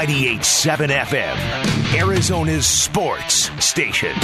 [0.00, 4.14] 98.7 FM, Arizona's sports station.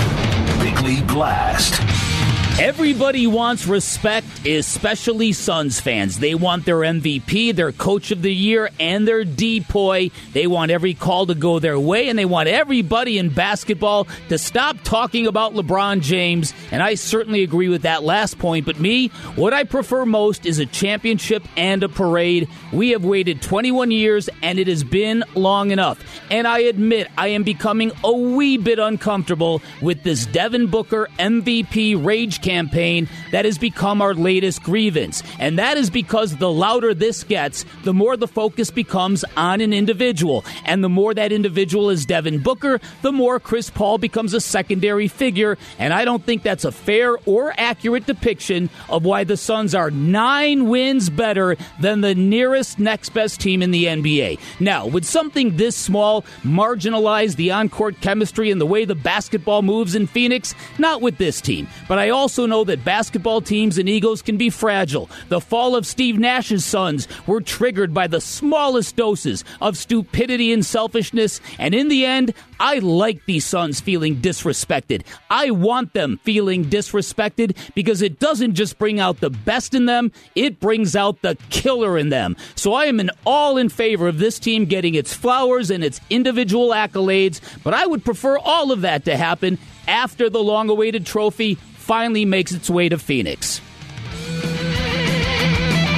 [0.59, 2.16] Bickley Blast.
[2.59, 6.21] Everybody wants respect, especially Suns fans.
[6.21, 10.11] They want their MVP, their coach of the year, and their DPOY.
[10.33, 14.39] They want every call to go their way, and they want everybody in basketball to
[14.39, 16.55] stop talking about LeBron James.
[16.71, 18.65] And I certainly agree with that last point.
[18.65, 22.49] But me, what I prefer most is a championship and a parade.
[22.73, 26.03] We have waited 21 years, and it has been long enough.
[26.31, 32.03] And I admit I am becoming a wee bit uncomfortable with this Devin Booker MVP
[32.03, 35.23] rage campaign that has become our latest grievance.
[35.41, 39.73] And that is because the louder this gets, the more the focus becomes on an
[39.73, 40.45] individual.
[40.65, 45.09] And the more that individual is Devin Booker, the more Chris Paul becomes a secondary
[45.09, 45.59] figure.
[45.79, 49.91] And I don't think that's a fair or accurate depiction of why the Suns are
[49.91, 54.39] nine wins better than the nearest next best team in the NBA.
[54.61, 59.63] Now, would something this small marginalize the on court chemistry and the way the basketball
[59.63, 60.55] moves in Phoenix?
[60.79, 61.67] Not with this team.
[61.89, 65.09] But I also also know that basketball teams and egos can be fragile.
[65.31, 70.65] The fall of Steve Nash's Suns were triggered by the smallest doses of stupidity and
[70.65, 75.07] selfishness, and in the end, I like these Suns feeling disrespected.
[75.31, 80.13] I want them feeling disrespected because it doesn't just bring out the best in them,
[80.35, 82.37] it brings out the killer in them.
[82.55, 86.69] So I am all in favor of this team getting its flowers and its individual
[86.69, 91.57] accolades, but I would prefer all of that to happen after the long awaited trophy
[91.87, 93.61] finally makes its way to Phoenix.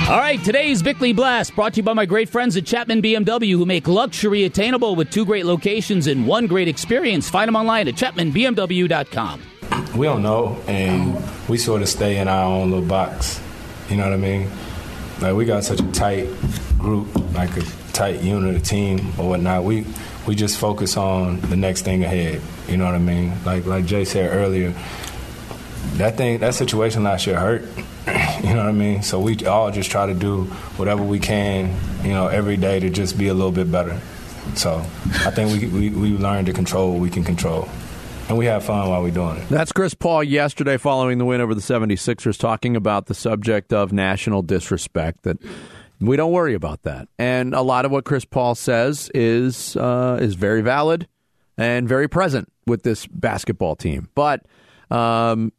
[0.09, 3.53] All right, today's Bickley Blast brought to you by my great friends at Chapman BMW
[3.53, 7.29] who make luxury attainable with two great locations and one great experience.
[7.29, 9.43] Find them online at chapmanbmw.com.
[9.97, 13.41] We don't know, and we sort of stay in our own little box.
[13.89, 14.51] You know what I mean?
[15.21, 16.29] Like we got such a tight
[16.79, 19.65] group, like a tight unit, a team or whatnot.
[19.65, 19.85] We
[20.27, 22.41] we just focus on the next thing ahead.
[22.69, 23.33] You know what I mean?
[23.45, 24.75] Like like Jay said earlier,
[25.99, 27.63] that thing, that situation last year hurt.
[28.43, 29.03] you know what I mean?
[29.03, 30.45] So we all just try to do
[30.77, 34.01] whatever we can, you know, every day to just be a little bit better.
[34.55, 37.69] So I think we, we, we learned to control what we can control.
[38.29, 39.49] And we have fun while we're doing it.
[39.49, 43.91] That's Chris Paul yesterday following the win over the 76ers talking about the subject of
[43.91, 45.39] national disrespect that
[46.01, 47.09] we don't worry about that.
[47.19, 51.09] And a lot of what Chris Paul says is uh, is very valid
[51.57, 54.09] and very present with this basketball team.
[54.15, 54.45] But
[54.91, 55.53] um,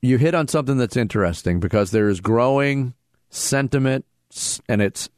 [0.00, 2.94] you hit on something that's interesting because there is growing
[3.30, 4.04] sentiment
[4.68, 5.08] and it's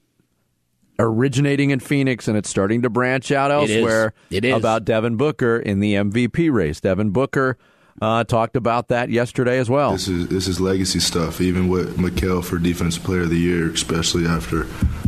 [0.98, 4.38] originating in Phoenix and it's starting to branch out elsewhere it is.
[4.38, 4.56] It is.
[4.56, 6.80] about Devin Booker in the MVP race.
[6.80, 7.56] Devin Booker
[8.00, 9.92] uh, talked about that yesterday as well.
[9.92, 11.40] This is this is legacy stuff.
[11.40, 14.66] Even with Mikal for Defensive Player of the Year, especially after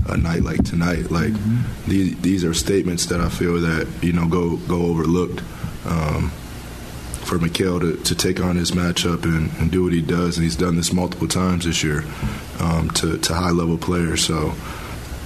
[0.09, 1.10] a night like tonight.
[1.10, 1.91] Like mm-hmm.
[1.91, 5.43] these these are statements that I feel that you know go go overlooked.
[5.87, 6.33] Um,
[7.32, 10.44] for Mikal to, to take on his matchup and, and, do what he does, and
[10.44, 12.04] he's done this multiple times this year
[12.60, 14.22] um, to, to high level players.
[14.22, 14.53] So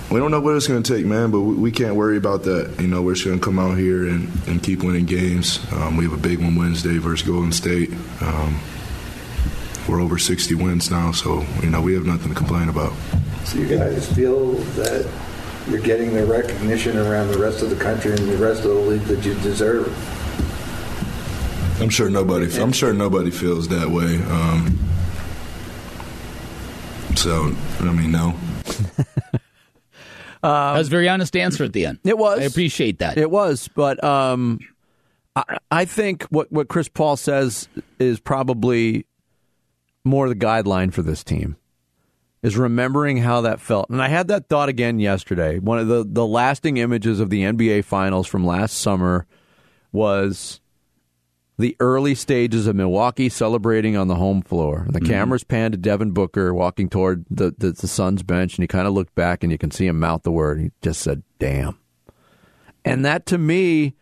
[0.09, 2.45] we don't know what it's going to take, man, but we, we, can't worry about
[2.45, 2.77] that.
[2.79, 5.59] You know, we're just going to come out here and, and keep winning games.
[5.73, 7.93] Um, we have a big one Wednesday versus Golden State.
[8.21, 8.61] Um,
[9.89, 12.93] we're over 60 wins now, so you know we have nothing to complain about.
[13.47, 15.11] So you guys feel that
[15.69, 18.81] you're getting the recognition around the rest of the country and the rest of the
[18.81, 19.93] league that you deserve?
[21.81, 22.47] I'm sure nobody.
[22.61, 24.17] I'm sure nobody feels that way.
[24.31, 24.79] Um,
[27.17, 28.35] so I mean, no.
[30.43, 31.99] Um, that was a very honest answer at the end.
[32.05, 32.39] It was.
[32.39, 33.19] I appreciate that.
[33.19, 34.61] It was, but um,
[35.35, 39.07] I, I, think what what Chris Paul says is probably
[40.05, 41.57] more the guideline for this team
[42.43, 43.91] is remembering how that felt.
[43.91, 45.59] And I had that thought again yesterday.
[45.59, 49.27] One of the the lasting images of the NBA Finals from last summer
[49.91, 50.61] was
[51.59, 54.83] the early stages of Milwaukee celebrating on the home floor.
[54.87, 55.13] And the mm-hmm.
[55.13, 58.87] cameras panned to Devin Booker walking toward the, the, the Suns bench, and he kind
[58.87, 60.61] of looked back and you can see him mouth the word.
[60.61, 61.79] He just said, damn.
[62.85, 63.95] And that to me,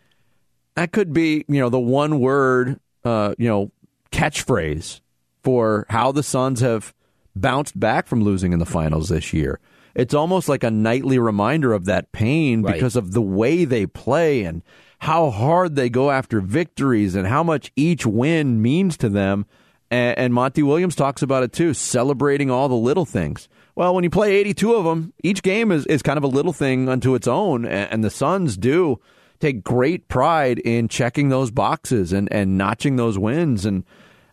[0.75, 3.71] that could be, you know, the one word, uh, you know,
[4.11, 5.01] catchphrase
[5.43, 6.93] for how the Suns have
[7.37, 9.61] bounced back from losing in the finals this year.
[9.95, 12.75] It's almost like a nightly reminder of that pain right.
[12.75, 14.63] because of the way they play and
[15.05, 19.45] how hard they go after victories and how much each win means to them.
[19.91, 23.47] And, and Monty Williams talks about it too, celebrating all the little things.
[23.75, 26.55] Well, when you play 82 of them, each game is, is kind of a little
[26.55, 27.67] thing unto its own.
[27.67, 28.99] And, and the Suns do
[29.41, 33.67] take great pride in checking those boxes and, and notching those wins.
[33.67, 33.85] And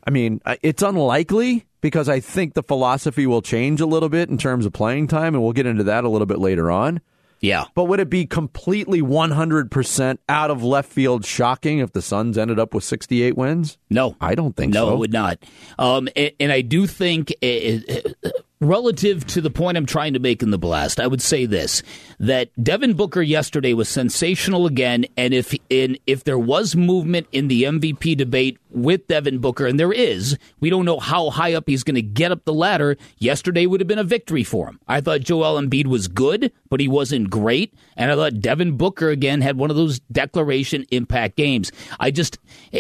[0.08, 4.38] I mean, it's unlikely because I think the philosophy will change a little bit in
[4.38, 7.02] terms of playing time, and we'll get into that a little bit later on.
[7.42, 7.66] Yeah.
[7.74, 12.60] But would it be completely 100% out of left field shocking if the Suns ended
[12.60, 13.78] up with 68 wins?
[13.90, 14.16] No.
[14.22, 14.82] I don't think so.
[14.82, 14.94] no, so.
[14.94, 15.40] it would not.
[15.80, 18.30] Um, and, and I do think, uh, uh,
[18.62, 21.84] relative to the point I'm trying to make in the blast, I would say this:
[22.20, 27.50] that Devin Booker yesterday was sensational again, and if in if there was movement in
[27.50, 31.66] the MVP debate with Devin Booker, and there is, we don't know how high up
[31.68, 32.98] he's going to get up the ladder.
[33.18, 34.80] Yesterday would have been a victory for him.
[34.88, 39.10] I thought Joel Embiid was good, but he wasn't great, and I thought Devin Booker
[39.10, 41.72] again had one of those declaration impact games.
[42.00, 42.40] I just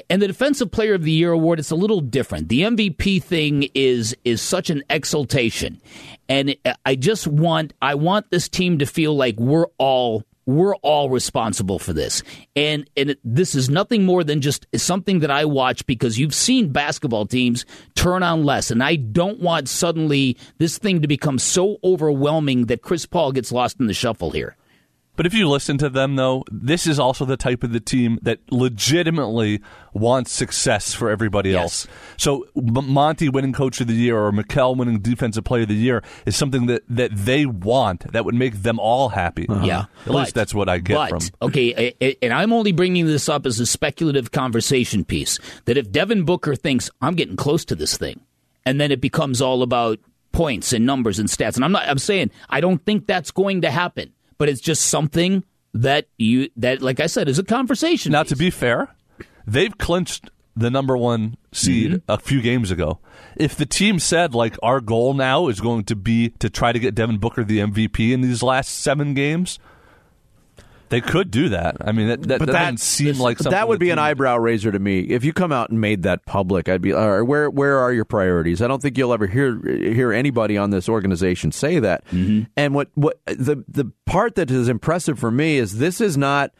[0.09, 2.49] and the Defensive Player of the Year award, it's a little different.
[2.49, 5.81] The MVP thing is is such an exaltation,
[6.29, 6.55] and
[6.85, 11.79] I just want I want this team to feel like we're all we're all responsible
[11.79, 12.23] for this.
[12.55, 16.71] And and this is nothing more than just something that I watch because you've seen
[16.71, 17.65] basketball teams
[17.95, 22.81] turn on less and I don't want suddenly this thing to become so overwhelming that
[22.81, 24.55] Chris Paul gets lost in the shuffle here.
[25.17, 28.17] But if you listen to them, though, this is also the type of the team
[28.23, 29.61] that legitimately
[29.93, 31.61] wants success for everybody Yes.
[31.61, 31.87] else.
[32.17, 35.75] So M- Monty winning Coach of the Year or Mikal winning Defensive Player of the
[35.75, 39.47] Year is something that, that they want that would make them all happy.
[39.47, 39.65] Uh-huh.
[39.65, 41.19] Yeah, At but- least that's what I get but, from.
[41.41, 45.39] Okay, and I'm only bringing this up as a speculative conversation piece.
[45.65, 48.21] That if Devin Booker thinks I'm getting close to this thing,
[48.65, 49.99] and then it becomes all about
[50.31, 51.87] points and numbers and stats, and I'm not.
[51.87, 56.49] I'm saying I don't think that's going to happen, but it's just something that you
[56.57, 58.11] that, like I said, is a conversation.
[58.11, 58.29] Now, piece.
[58.29, 58.87] to be fair,
[59.45, 62.11] they've clinched the number one seed Mm-hmm.
[62.11, 62.97] a few games ago.
[63.37, 66.79] If the team said, like, our goal now is going to be to try to
[66.79, 69.59] get Devin Booker the MVP in these last seven games,
[70.91, 71.77] they could do that.
[71.81, 74.37] I mean, that, that, that doesn't seem like but something that would be an eyebrow
[74.37, 74.99] raiser to me.
[74.99, 77.91] If you come out and made that public, I'd be, all right, where where are
[77.91, 78.61] your priorities?
[78.61, 82.05] I don't think you'll ever hear hear anybody on this organization say that.
[82.07, 82.43] Mm-hmm.
[82.55, 86.51] And what what the the part that is impressive for me is this is not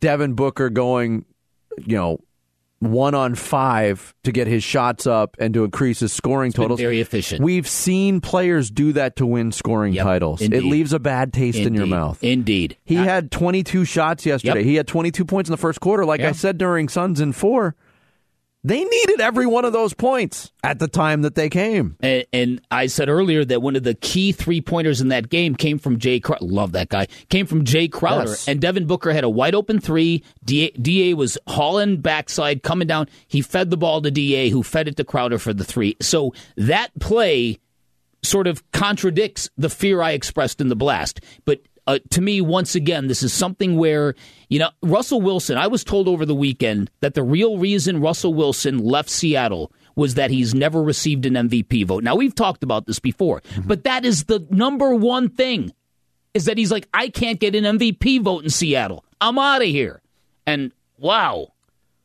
[0.00, 1.24] Devin Booker going,
[1.78, 2.20] you know,
[2.80, 6.80] one on five to get his shots up and to increase his scoring totals.
[6.80, 7.42] very efficient.
[7.44, 10.40] We've seen players do that to win scoring Yep, titles.
[10.42, 12.18] It leaves a bad taste in your mouth.
[12.24, 14.60] Indeed, He I- had 22 shots yesterday.
[14.60, 14.64] Yep.
[14.66, 16.04] He had 22 points in the first quarter.
[16.06, 17.76] Like I said during Suns in four,
[18.62, 21.96] they needed every one of those points at the time that they came.
[22.00, 25.54] And, and I said earlier that one of the key three pointers in that game
[25.54, 26.20] came from Jay.
[26.20, 26.44] Crowder.
[26.44, 27.06] Love that guy.
[27.30, 28.46] Came from Jay Crowder, Yes.
[28.48, 30.22] and Devin Booker had a wide open three.
[30.44, 33.08] Da, Da was hauling backside, coming down.
[33.28, 35.96] He fed the ball to Da, who fed it to Crowder for the three.
[36.02, 37.58] So that play
[38.22, 41.20] sort of contradicts the fear I expressed in the blast.
[41.46, 41.60] But
[41.90, 44.14] uh, to me, once again, this is something where,
[44.48, 48.32] you know, Russell Wilson, I was told over the weekend that the real reason Russell
[48.32, 52.04] Wilson left Seattle was that he's never received an MVP vote.
[52.04, 55.72] Now, we've talked about this before, but that is the number one thing
[56.32, 59.04] is that he's like, I can't get an MVP vote in Seattle.
[59.20, 60.00] I'm out of here.
[60.46, 61.48] And wow,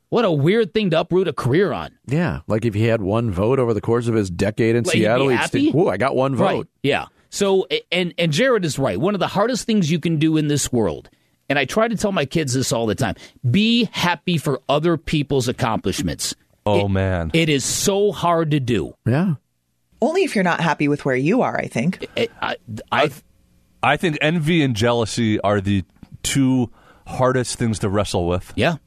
[0.10, 1.92] what a weird thing to uproot a career on.
[2.08, 4.96] Yeah, like if he had one vote over the course of his decade in Like,
[4.96, 5.66] he'd Seattle, he'd happy?
[5.66, 6.66] think, "Ooh, I got one vote." Right.
[6.84, 7.06] Yeah.
[7.36, 8.98] So and and Jared is right.
[8.98, 11.10] One of the hardest things you can do in this world,
[11.50, 13.16] and I try to tell my kids this all the time:
[13.52, 16.34] be happy for other people's accomplishments.
[16.66, 17.32] Oh, It- man.
[17.34, 18.96] it is so hard to do.
[19.06, 19.36] Yeah.
[20.02, 22.06] Only if you're not happy with where you are, I think.
[22.16, 22.56] I, I,
[22.92, 23.12] I
[23.84, 25.84] I think envy and jealousy are the
[26.24, 26.72] two
[27.06, 28.54] hardest things to wrestle with.
[28.56, 28.78] yeah.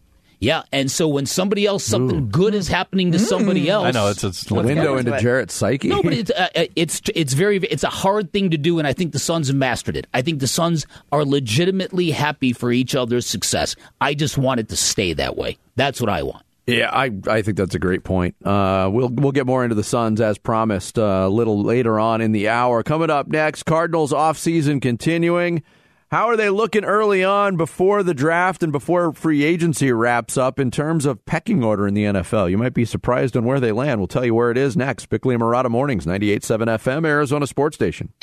[0.40, 4.09] Yeah, and so when somebody else, something good is happening to somebody else, I know
[4.09, 5.21] it's, it's The window into into.
[5.21, 5.88] Jarrett's psyche.
[5.88, 8.87] No, but it's uh, uh, it's it's very it's a hard thing to do, and
[8.87, 10.07] I think the Suns have mastered it.
[10.14, 13.75] I think the Suns are legitimately happy for each other's success.
[14.00, 15.59] I just want it to stay that way.
[15.75, 16.45] That's what I want.
[16.68, 18.37] Yeah, I I think that's a great point.
[18.45, 22.21] Uh, we'll we'll get more into the Suns as promised uh, a little later on
[22.21, 22.83] in the hour.
[22.83, 25.64] Coming up next, Cardinals offseason continuing.
[26.10, 30.58] How are they looking early on before the draft and before free agency wraps up
[30.58, 32.50] in terms of pecking order in the NFL?
[32.50, 34.00] You might be surprised on where they land.
[34.00, 35.10] We'll tell you where it is next.
[35.10, 38.14] Bickley and Marotta Mornings, 98.7 FM, Arizona Sports Station.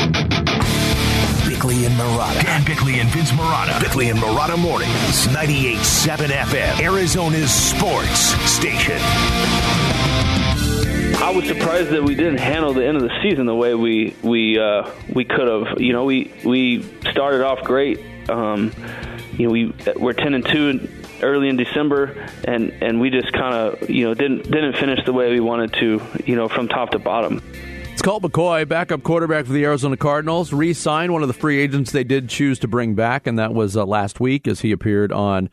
[1.47, 2.41] Bickley and Marotta.
[2.41, 3.79] Dan Bickley and Vince Marotta.
[3.79, 5.27] Bickley and Marotta mornings.
[5.27, 6.81] 98.7 FM.
[6.81, 8.97] Arizona's sports station.
[11.25, 14.15] I was surprised that we didn't handle the end of the season the way we
[14.21, 15.81] we uh, we could have.
[15.81, 17.99] You know, we we started off great.
[18.29, 18.71] Um,
[19.35, 20.87] you know, we we're ten and two
[21.23, 25.13] early in December, and and we just kind of you know didn't didn't finish the
[25.13, 25.99] way we wanted to.
[26.27, 27.41] You know, from top to bottom.
[27.91, 31.91] It's Colt McCoy, backup quarterback for the Arizona Cardinals, re-signed one of the free agents
[31.91, 35.11] they did choose to bring back, and that was uh, last week as he appeared
[35.11, 35.49] on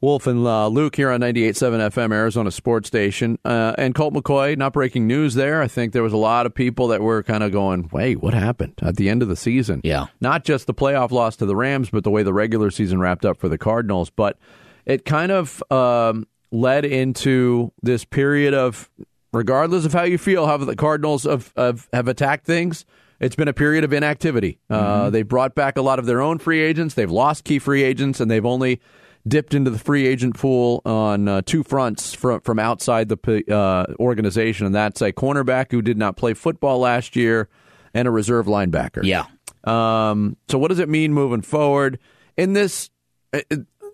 [0.00, 3.38] Wolf and uh, Luke here on 98.7 FM, Arizona Sports Station.
[3.44, 5.60] Uh, and Colt McCoy, not breaking news there.
[5.60, 8.32] I think there was a lot of people that were kind of going, wait, what
[8.32, 9.82] happened at the end of the season?
[9.84, 10.06] Yeah.
[10.20, 13.26] Not just the playoff loss to the Rams, but the way the regular season wrapped
[13.26, 14.08] up for the Cardinals.
[14.08, 14.38] But
[14.86, 18.88] it kind of um, led into this period of,
[19.34, 22.86] regardless of how you feel, how the Cardinals have, have, have attacked things,
[23.20, 24.58] it's been a period of inactivity.
[24.70, 26.94] Uh, they brought back a lot of their own free agents.
[26.94, 28.80] They've lost key free agents, and they've only
[29.28, 33.92] dipped into the free agent pool on uh, two fronts from from outside the uh,
[34.00, 37.48] organization, and that's a cornerback who did not play football last year
[37.94, 39.02] and a reserve linebacker.
[39.02, 39.24] Yeah.
[39.64, 41.98] Um, so what does it mean moving forward
[42.36, 42.88] in this
[43.32, 43.40] uh,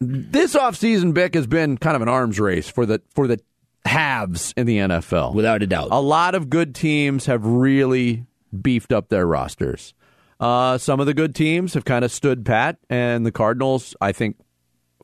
[0.00, 1.12] this offseason?
[1.12, 3.40] Bick has been kind of an arms race for the for the
[3.84, 5.88] halves in the NFL, Without a doubt.
[5.90, 8.24] a lot of good teams have really
[8.62, 9.94] beefed up their rosters.
[10.38, 14.12] Uh, some of the good teams have kind of stood pat, and the Cardinals, I
[14.12, 14.36] think,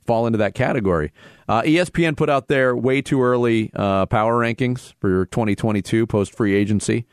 [0.07, 1.13] fall into that category.
[1.49, 6.55] Uh, ESPN put out their way too early uh, power rankings for 2022 post free
[6.55, 7.07] agency.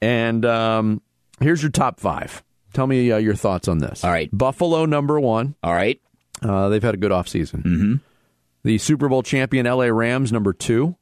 [0.00, 1.02] And um,
[1.40, 2.42] here's your top five.
[2.72, 4.04] Tell me uh, your thoughts on this.
[4.04, 4.28] All right.
[4.32, 5.54] Buffalo, number one.
[5.62, 6.00] All right.
[6.42, 7.62] Uh, they've had a good offseason.
[7.62, 7.94] Mm-hmm.
[8.62, 10.96] The Super Bowl champion LA Rams, number two.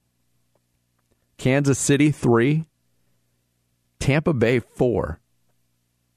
[1.37, 2.65] Kansas City, three.
[4.01, 5.21] Tampa Bay, four.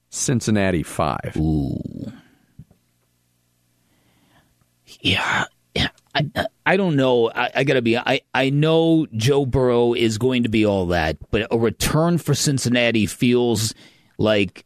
[0.10, 1.36] Cincinnati, five.
[1.38, 2.12] Ooh.
[5.02, 5.46] Yeah.
[5.76, 5.90] Yeah.
[6.14, 6.30] I,
[6.66, 7.30] I don't know.
[7.32, 7.98] I, I got to be.
[7.98, 12.34] I, I know Joe Burrow is going to be all that, but a return for
[12.34, 13.74] Cincinnati feels
[14.18, 14.66] like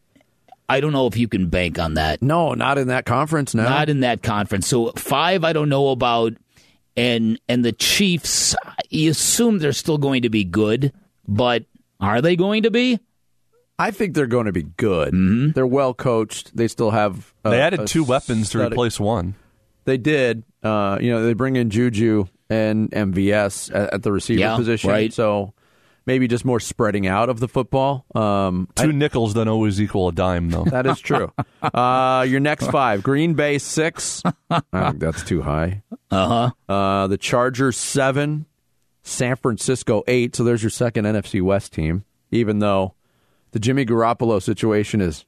[0.67, 2.21] I don't know if you can bank on that.
[2.21, 3.53] No, not in that conference.
[3.53, 4.67] No, Not in that conference.
[4.67, 6.33] So five, I don't know about,
[6.97, 8.55] and and the Chiefs.
[8.89, 10.91] You assume they're still going to be good,
[11.27, 11.65] but
[11.99, 12.99] are they going to be?
[13.77, 15.13] I think they're going to be good.
[15.13, 15.51] Mm-hmm.
[15.51, 16.55] They're well coached.
[16.55, 17.33] They still have.
[17.43, 19.35] A, They added a two weapons to replace one.
[19.85, 20.43] They did.
[20.63, 24.89] Uh, you know, they bring in Juju and MVS at, at the receiver Yeah, position.
[24.89, 25.13] right.
[25.13, 25.53] So
[26.07, 28.05] maybe just more spreading out of the football.
[28.13, 30.63] Um, Two nickels don't always equal a dime, though.
[30.65, 31.31] that is true.
[31.61, 34.21] uh, your next five: Green Bay six.
[34.49, 35.83] I think that's too high.
[36.11, 36.73] Uh huh.
[36.73, 38.45] Uh, the Chargers seven,
[39.03, 40.35] San Francisco eight.
[40.35, 42.05] So there's your second NFC West team.
[42.31, 42.95] Even though
[43.51, 45.25] the Jimmy Garoppolo situation is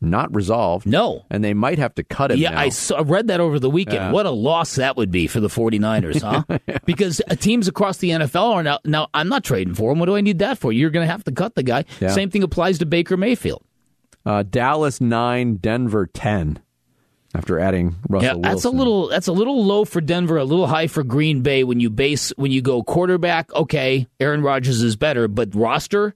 [0.00, 1.24] not resolved, No.
[1.30, 2.38] and they might have to cut him.
[2.38, 2.60] Yeah, now.
[2.60, 3.96] I saw, read that over the weekend.
[3.96, 4.12] Yeah.
[4.12, 6.58] What a loss that would be for the 49ers, huh?
[6.84, 9.98] Because uh, teams across the NFL are now, now, I'm not trading for him.
[9.98, 10.72] What do I need that for?
[10.72, 11.84] You're going to have to cut the guy.
[12.00, 12.08] Yeah.
[12.10, 13.62] Same thing applies to Baker Mayfield.
[14.24, 16.60] Uh, Dallas nine, Denver ten.
[17.34, 20.44] After adding Russell yeah, Wilson, that's a little that's a little low for Denver, a
[20.44, 24.82] little high for Green Bay when you base when you go quarterback, okay, Aaron Rodgers
[24.82, 26.14] is better, but roster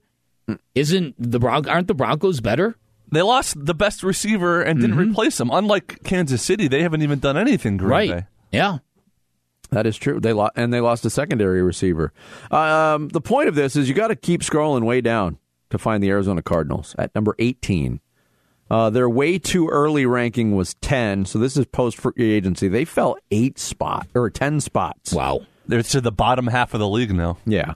[0.73, 2.75] isn't the Bron- aren't the Broncos better?
[3.13, 5.49] They lost the best receiver and didn't replace him.
[5.51, 7.77] Unlike Kansas City, they haven't even done anything.
[7.77, 8.09] Green right.
[8.09, 8.25] Bay.
[8.51, 8.79] Yeah.
[9.71, 10.19] That is true.
[10.19, 12.13] They lost, and they lost a secondary receiver.
[12.51, 15.39] Um, the point of this is you got to keep scrolling way down
[15.71, 17.99] to find the Arizona Cardinals at number 18.
[18.69, 22.67] Uh, their way too early ranking was 10, so this is post free agency.
[22.67, 25.11] They fell eight spot or 10 spots.
[25.13, 25.41] Wow.
[25.67, 27.37] They're to the bottom half of the league now.
[27.45, 27.73] Yeah.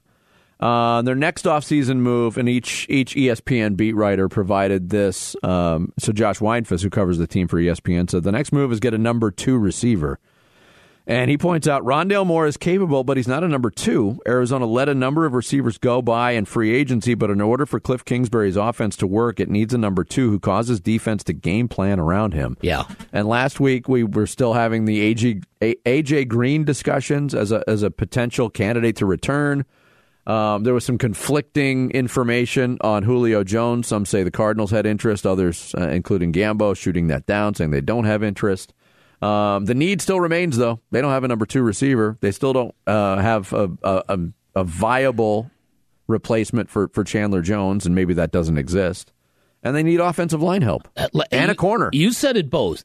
[0.59, 5.35] Uh, their next offseason move, and each each ESPN beat writer provided this.
[5.43, 8.79] Um, so Josh Weinfuss, who covers the team for ESPN, said the next move is
[8.79, 10.19] get a number two receiver.
[11.09, 14.19] And he points out Rondale Moore is capable, but he's not a number two.
[14.27, 17.79] Arizona let a number of receivers go by in free agency, but in order for
[17.79, 21.69] Cliff Kingsbury's offense to work, it needs a number two who causes defense to game
[21.69, 22.57] plan around him.
[22.59, 22.83] Yeah.
[23.13, 27.83] And last week we were still having the AJ, AJ Green discussions as a as
[27.83, 29.63] a potential candidate to return.
[30.27, 33.87] Um, there was some conflicting information on Julio Jones.
[33.87, 37.79] Some say the Cardinals had interest, others, uh, including Gambo, shooting that down, saying they
[37.79, 38.73] don't have interest.
[39.21, 40.81] Um, the need still remains, though.
[40.91, 42.17] They don't have a number two receiver.
[42.19, 44.19] They still don't uh, have a, a, a,
[44.57, 45.49] a viable
[46.07, 49.13] replacement for, for Chandler Jones, and maybe that doesn't exist.
[49.63, 50.87] And they need offensive line help
[51.31, 51.89] and a corner.
[51.91, 52.83] You said it both.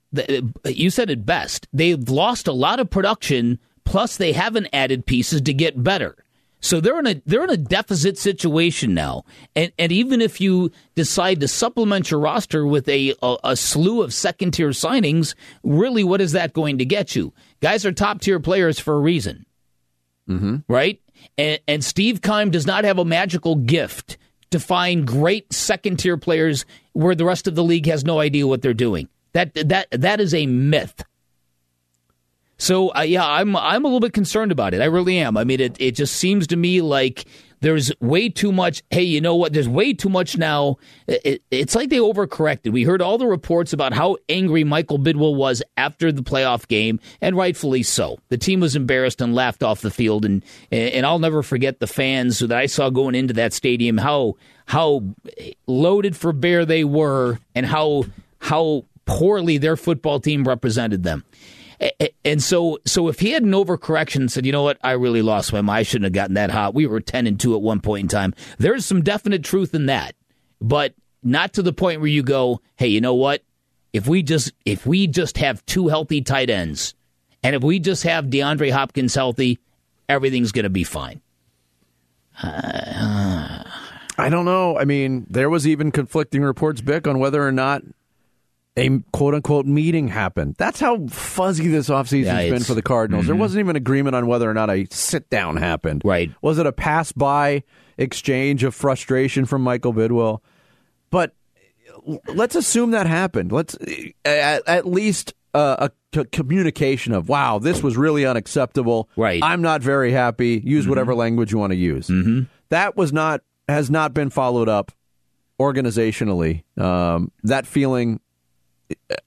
[0.64, 1.68] You said it best.
[1.72, 6.16] They've lost a lot of production, plus they haven't added pieces to get better.
[6.62, 9.24] So they're in a they're in a deficit situation now.
[9.54, 14.00] And and even if you decide to supplement your roster with a a, a slew
[14.02, 17.34] of second tier signings, really, what is that going to get you?
[17.60, 19.44] Guys are top tier players for a reason
[20.28, 20.56] mm-hmm.
[20.68, 21.00] right?
[21.38, 24.18] And, and Steve Keim does not have a magical gift
[24.50, 28.46] to find great second tier players where the rest of the league has no idea
[28.46, 29.08] what they're doing.
[29.32, 31.02] That that that is a myth.
[32.62, 34.80] So uh, yeah, I'm I'm a little bit concerned about it.
[34.80, 35.36] I really am.
[35.36, 37.24] I mean, it it just seems to me like
[37.58, 38.84] there's way too much.
[38.90, 39.52] Hey, you know what?
[39.52, 40.76] There's way too much now.
[41.08, 42.70] It, it's like they overcorrected.
[42.70, 47.00] We heard all the reports about how angry Michael Bidwill was after the playoff game,
[47.20, 48.20] and rightfully so.
[48.28, 51.88] The team was embarrassed and laughed off the field, and and I'll never forget the
[51.88, 55.02] fans that I saw going into that stadium how how
[55.66, 58.04] loaded for bear they were, and how
[58.38, 61.24] how poorly their football team represented them.
[62.24, 65.22] And so, so if he had an overcorrection and said, you know what, I really
[65.22, 66.74] lost my mind, I shouldn't have gotten that hot.
[66.74, 68.34] We were ten and two at one point in time.
[68.58, 70.14] There's some definite truth in that,
[70.60, 73.42] but not to the point where you go, hey, you know what?
[73.92, 76.94] If we just if we just have two healthy tight ends,
[77.42, 79.58] and if we just have DeAndre Hopkins healthy,
[80.08, 81.20] everything's going to be fine.
[82.42, 83.64] Uh,
[84.16, 84.78] I don't know.
[84.78, 87.82] I mean, there was even conflicting reports, Bick, on whether or not
[88.76, 90.54] a quote unquote meeting happened.
[90.58, 93.22] That's how fuzzy this offseason has been for the Cardinals.
[93.22, 93.32] Mm-hmm.
[93.32, 96.02] There wasn't even agreement on whether or not a sit down happened.
[96.04, 96.30] Right.
[96.40, 97.64] Was it a pass by
[97.98, 100.40] exchange of frustration from Michael Bidwill?
[101.10, 101.34] But
[102.28, 103.52] let's assume that happened.
[103.52, 103.76] Let's
[104.24, 109.10] at, at least uh, a c- communication of wow, this was really unacceptable.
[109.16, 109.42] Right.
[109.42, 110.62] I'm not very happy.
[110.64, 110.90] Use mm-hmm.
[110.90, 112.08] whatever language you want to use.
[112.08, 112.42] Mm-hmm.
[112.70, 114.92] That was not has not been followed up
[115.60, 116.62] organizationally.
[116.80, 118.20] Um, that feeling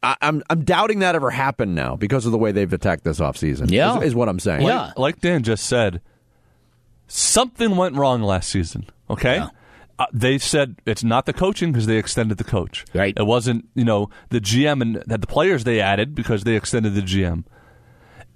[0.04, 3.04] I, am I'm, I'm doubting that ever happened now because of the way they've attacked
[3.04, 3.72] this offseason.
[3.72, 4.62] Yeah, is, is what I'm saying.
[4.62, 6.02] Yeah, like, like, Dan just said,
[7.08, 8.88] something went wrong last season.
[9.10, 9.38] Okay.
[9.38, 9.50] Yeah.
[9.98, 12.84] Uh, they said it's not the coaching because they extended the coach.
[12.94, 13.14] Right.
[13.18, 16.96] It wasn't you know the GM and that the players they added because they extended
[16.96, 17.46] the GM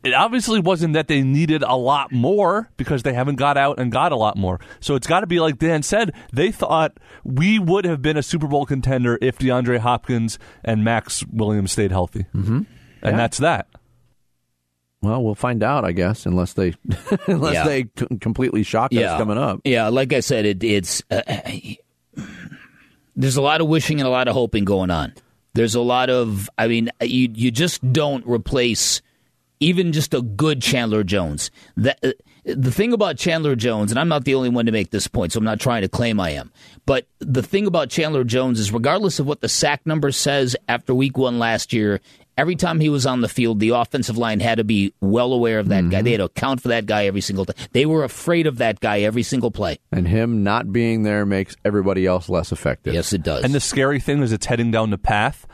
[0.04, 3.92] it obviously wasn't that they needed a lot more because they haven't got out and
[3.92, 4.60] got a lot more.
[4.80, 8.24] So it's got to be like Dan said, they thought we would have been a
[8.24, 12.26] Super Bowl contender if DeAndre Hopkins and Maxx Williams stayed healthy.
[12.34, 12.58] Mm-hmm.
[12.58, 12.68] And
[13.04, 13.18] yeah.
[13.18, 13.68] that's that.
[15.02, 16.74] Well, we'll find out, I guess, unless they
[17.28, 17.64] unless yeah.
[17.64, 19.14] they c- completely shock yeah.
[19.14, 19.62] us coming up.
[19.64, 21.22] Yeah, like I said, it, it's uh,
[23.16, 25.14] there's a lot of wishing and a lot of hoping going on.
[25.54, 29.02] There's a lot of, I mean, you you just don't replace
[29.60, 31.52] even just a good Chandler Jones.
[31.78, 32.12] That, uh,
[32.46, 35.34] the thing about Chandler Jones, and I'm not the only one to make this point,
[35.34, 36.52] so I'm not trying to claim I am,
[36.86, 40.96] but the thing about Chandler Jones is regardless of what the sack number says after
[40.96, 42.00] week one last year,
[42.38, 45.60] every time he was on the field, the offensive line had to be well aware
[45.60, 45.90] of that mm-hmm.
[45.90, 46.02] guy.
[46.02, 47.58] They had to account for that guy every single time.
[47.74, 49.78] They were afraid of that guy every single play.
[49.92, 52.94] And him not being there makes everybody else less effective.
[52.94, 53.44] Yes, it does.
[53.44, 55.46] And the scary thing is it's heading down the path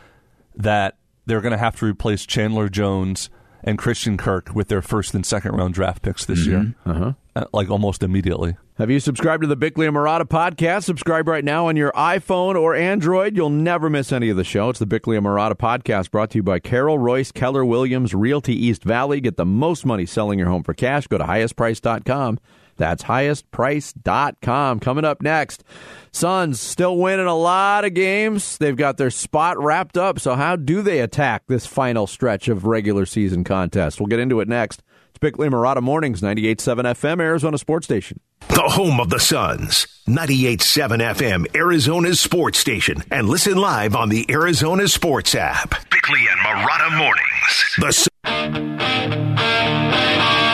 [0.56, 3.32] that they're going to have to replace Chandler Jones–
[3.66, 6.52] and Christian Kirk with their first and second round draft picks this mm-hmm.
[6.52, 7.14] year, uh-huh.
[7.36, 8.56] uh, like almost immediately.
[8.78, 10.84] Have you subscribed to the Bickley and Marotta podcast?
[10.84, 13.36] Subscribe right now on your iPhone or Android.
[13.36, 14.70] You'll never miss any of the show.
[14.70, 18.54] It's the Bickley and Marotta podcast brought to you by Carol Royse, Keller Williams, Realty
[18.54, 19.20] East Valley.
[19.20, 21.08] Get the most money selling your home for cash.
[21.08, 22.40] Go to highestprice.com.
[22.78, 24.80] That's highestprice.com.
[24.80, 25.64] Coming up next,
[26.12, 28.58] Suns still winning a lot of games.
[28.58, 30.20] They've got their spot wrapped up.
[30.20, 34.00] So, how do they attack this final stretch of regular season contest?
[34.00, 34.84] We'll get into it next.
[35.10, 38.20] It's Bickley Marotta Mornings, 98.7 FM, Arizona Sports Station.
[38.50, 43.02] The home of the Suns, 98.7 FM, Arizona's sports station.
[43.10, 45.70] And listen live on the Arizona Sports app.
[45.90, 47.76] Bickley and Marotta Mornings.
[47.78, 50.45] The Whoops.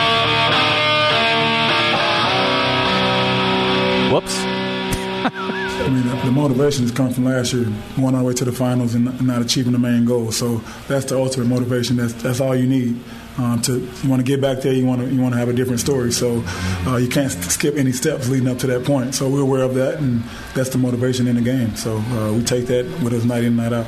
[5.92, 7.64] Mean, the, the, motivation has come from last year,
[7.96, 10.32] going all the way to the finals and not achieving the main goal.
[10.32, 10.56] So
[10.88, 11.96] that's the ultimate motivation.
[11.96, 12.98] That's that's all you need.
[13.38, 15.48] Um, to you want to get back there, you want to you want to have
[15.48, 16.12] a different story.
[16.12, 16.42] So
[16.86, 19.14] uh, you can't skip any steps leading up to that point.
[19.14, 20.22] So we're aware of that, and
[20.54, 21.74] that's the motivation in the game.
[21.76, 23.86] So uh, we take that with us night in, night out.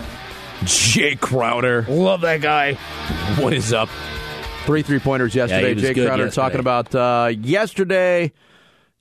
[0.65, 2.75] Jay Crowder, love that guy.
[3.39, 3.89] What is up?
[4.65, 5.75] Three three pointers yesterday.
[5.75, 6.35] Yeah, Jay Crowder yesterday.
[6.35, 8.33] talking about uh, yesterday.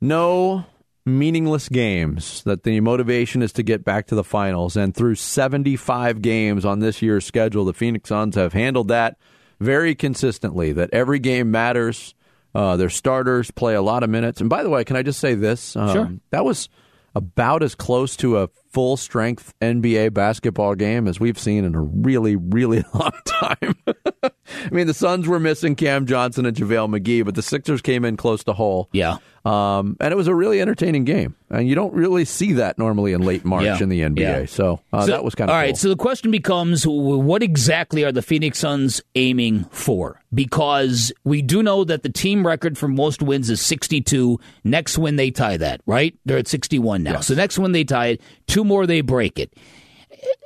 [0.02, 0.66] No
[1.06, 4.78] meaningless games, that the motivation is to get back to the finals.
[4.78, 9.18] And through 75 games on this year's schedule, the Phoenix Suns have handled that
[9.60, 12.16] very consistently, that every game matters.
[12.56, 14.40] Uh, their starters play a lot of minutes.
[14.40, 15.76] And by the way, can I just say this?
[15.76, 16.12] Um, sure.
[16.30, 16.70] That was
[17.16, 21.82] about as close to a full strength NBA basketball game as we've seen in a
[21.82, 23.76] really, really long time.
[24.66, 28.06] I mean, the Suns were missing Cam Johnson and JaVale McGee, but the Sixers came
[28.06, 28.90] in close to whole.
[28.92, 29.18] Yeah.
[29.46, 31.36] Um, and it was a really entertaining game.
[31.50, 33.78] And you don't really see that normally in late March yeah.
[33.82, 34.20] in the NBA.
[34.20, 34.46] Yeah.
[34.46, 35.68] So, uh, so, that was kind of All cool.
[35.68, 35.78] right.
[35.78, 40.22] So the question becomes what exactly are the Phoenix Suns aiming for?
[40.34, 44.40] Because we do know that the team record for most wins is 62.
[44.64, 46.18] Next win, they tie that, right?
[46.26, 47.14] They're at 61 now.
[47.14, 47.28] Yes.
[47.28, 48.22] So next win, they tie it.
[48.48, 49.54] Two more, they break it.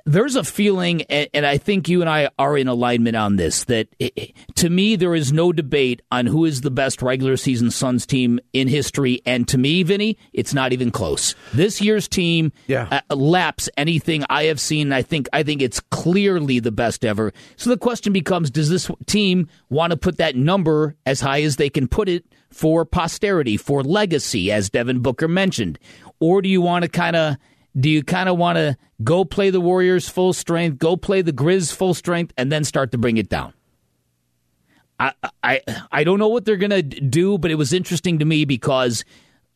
[0.06, 3.88] There's a feeling, and I think you and I are in alignment on this, that
[4.56, 8.40] to me, there is no debate on who is the best regular season Suns team
[8.54, 9.22] in history.
[9.26, 11.36] And to me, Vinny, it's not even close.
[11.54, 13.02] This year's team yeah.
[13.10, 14.94] Uh, laps anything I have seen.
[14.94, 17.34] I think, I think it's clearly the best ever.
[17.58, 21.58] So the question becomes does this team want to put that number as high as
[21.58, 25.80] they can put it for posterity, for legacy, as Devin Booker mentioned?
[26.20, 27.36] Or do you want to kind of
[27.80, 31.34] do you kind of want to go play the Warriors full strength, go play the
[31.34, 33.54] Grizz full strength, and then start to bring it down?
[35.00, 35.14] I
[35.44, 35.62] I
[35.92, 39.06] I don't know what they're gonna do, but it was interesting to me because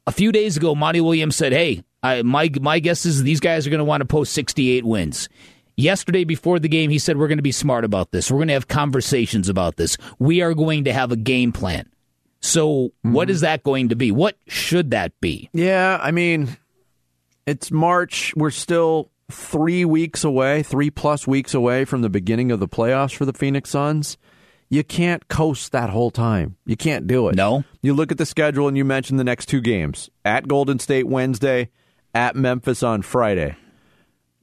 [0.06, 3.66] a few days ago, Monty Williams said, "Hey, I, my my guess is these guys
[3.66, 5.30] are going to want to post 68 wins."
[5.78, 8.30] Yesterday, before the game, he said, We're going to be smart about this.
[8.30, 9.98] We're going to have conversations about this.
[10.20, 11.90] We are going to have a game plan.
[12.42, 13.14] So, mm-hmm.
[13.14, 14.12] what is that going to be?
[14.12, 15.50] What should that be?
[15.54, 16.58] Yeah, I mean,
[17.46, 18.34] it's March.
[18.36, 23.16] We're still three weeks away, three plus weeks away from the beginning of the playoffs
[23.16, 24.18] for the Phoenix Suns.
[24.70, 26.56] You can't coast that whole time.
[26.66, 27.36] You can't do it.
[27.36, 27.66] No.
[27.82, 31.08] You look at the schedule and you mentioned the next two games at Golden State
[31.08, 31.70] Wednesday,
[32.14, 33.56] at Memphis on Friday.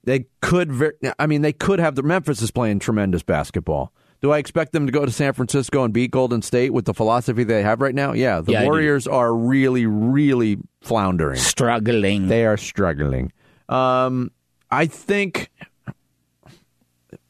[0.05, 3.93] They could, I mean, they could have the Memphis is playing tremendous basketball.
[4.21, 6.95] Do I expect them to go to San Francisco and beat Golden State with the
[6.95, 8.13] philosophy they have right now?
[8.13, 12.27] Yeah, the yeah, Warriors are really, really floundering, struggling.
[12.27, 13.33] They are struggling.
[13.69, 14.33] Um,
[14.71, 15.51] I think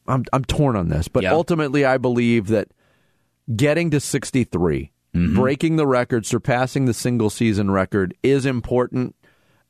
[0.07, 1.33] I'm I'm torn on this, but yeah.
[1.33, 2.69] ultimately, I believe that
[3.55, 5.35] getting to 63, mm-hmm.
[5.35, 9.15] breaking the record, surpassing the single season record is important.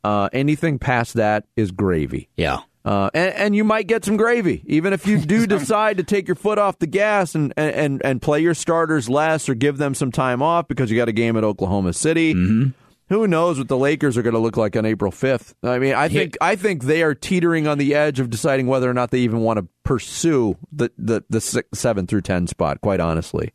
[0.04, 2.30] Uh, anything past that is gravy.
[2.38, 2.60] Yeah.
[2.86, 6.28] Uh, and, and, you might get some gravy, even if you do decide to take
[6.30, 9.94] your foot off the gas and, and, and play your starters less or give them
[9.94, 12.34] some time off because you got a game at Oklahoma City.
[12.34, 12.70] Mm-hmm.
[13.10, 15.56] Who knows what the Lakers are going to look like on April fifth?
[15.64, 18.90] I mean, I think I think they are teetering on the edge of deciding whether
[18.90, 22.82] or not they even want to pursue the the, the six, seven through ten spot.
[22.82, 23.52] Quite honestly,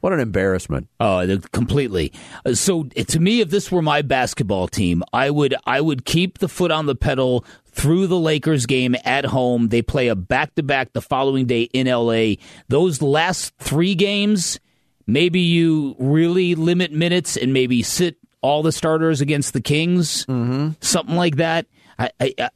[0.00, 0.88] what an embarrassment!
[1.00, 2.12] Oh, completely.
[2.44, 6.38] Uh, so to me, if this were my basketball team, I would I would keep
[6.38, 9.68] the foot on the pedal through the Lakers game at home.
[9.68, 12.34] They play a back to back the following day in LA.
[12.68, 14.58] Those last three games,
[15.06, 20.70] maybe you really limit minutes and maybe sit all the starters against the Kings, mm-hmm.
[20.80, 21.66] something like that.
[21.98, 22.10] I,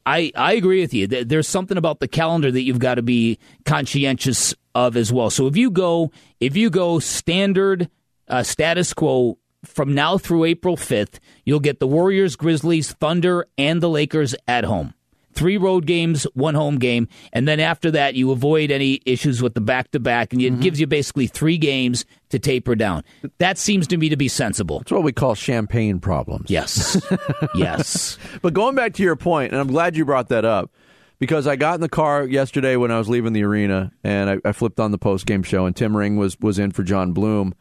[0.07, 1.07] I I agree with you.
[1.07, 5.31] There's something about the calendar that you've got to be conscientious of as well.
[5.31, 7.91] So if you go if you go standard
[8.29, 13.81] uh, status quo from now through April 5th, you'll get the Warriors, Grizzlies, Thunder, and
[13.81, 14.95] the Lakers at home
[15.33, 19.55] three road games, one home game, and then after that, you avoid any issues with
[19.55, 20.61] the back to back, and it mm-hmm.
[20.61, 23.05] gives you basically three games to taper down.
[23.39, 24.81] That seems to me to be sensible.
[24.81, 26.51] It's what we call champagne problems.
[26.51, 27.01] Yes.
[27.55, 28.19] yes.
[28.41, 30.71] But going back to your point, and I'm glad you brought that up
[31.19, 34.39] because I got in the car yesterday when I was leaving the arena and I,
[34.45, 37.13] I flipped on the post game show, and Tim Ring was, was in for John
[37.13, 37.55] Bloom.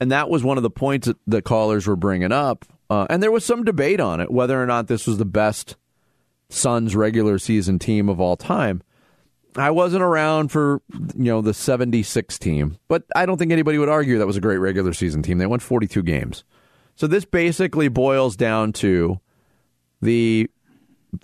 [0.00, 2.64] And that was one of the points that the callers were bringing up.
[2.90, 5.76] Uh, and there was some debate on it, whether or not this was the best
[6.52, 8.82] Suns regular season team of all time.
[9.56, 10.80] I wasn't around for
[11.14, 14.40] you know the 76 team, but I don't think anybody would argue that was a
[14.40, 15.38] great regular season team.
[15.38, 16.44] They won 42 games.
[16.94, 19.20] So this basically boils down to
[20.00, 20.48] the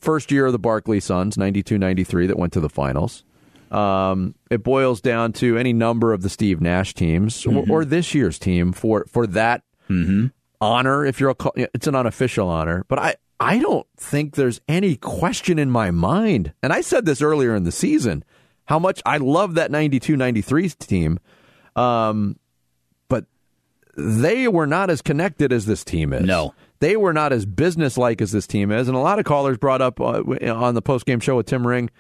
[0.01, 3.25] first year of the Barkley Suns, 92-93 that went to the finals.
[3.71, 7.71] Um, it boils down to any number of the Steve Nash teams mm-hmm.
[7.71, 10.29] or, or, this year's team for for that mm-hmm.
[10.59, 14.97] honor if you're a it's an unofficial honor, but I I don't think there's any
[14.97, 16.53] question in my mind.
[16.63, 18.25] And I said this earlier in the season
[18.65, 21.21] how much I love that 92 93 team.
[21.77, 22.39] Um,
[23.09, 23.27] but
[23.97, 26.25] they were not as connected as this team is.
[26.25, 26.55] No.
[26.81, 28.89] They were not as businesslike as this team is.
[28.89, 31.91] And a lot of callers brought up uh, on the postgame show with Tim Ring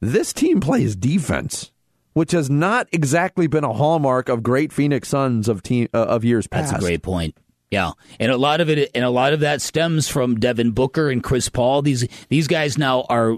[0.00, 1.72] this team plays defense
[2.18, 6.24] which has not exactly been a hallmark of great Phoenix Suns of team uh, of
[6.24, 6.72] years past.
[6.72, 7.36] That's a great point.
[7.70, 11.10] Yeah, and a lot of it, and a lot of that stems from Devin Booker
[11.10, 11.82] and Chris Paul.
[11.82, 13.36] These these guys now are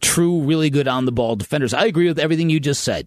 [0.00, 1.74] true, really good on the ball defenders.
[1.74, 3.06] I agree with everything you just said,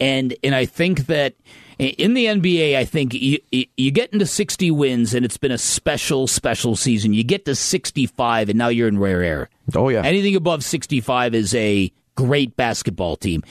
[0.00, 1.34] and and I think that
[1.78, 5.58] in the NBA, I think you, you get into 60 wins, and it's been a
[5.58, 7.12] special, special season.
[7.12, 9.50] You get to 65, and now you're in rare air.
[9.74, 13.42] Oh yeah, anything above 65 is a great basketball team.